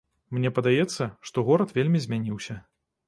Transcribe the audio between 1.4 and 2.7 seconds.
горад вельмі змяніўся.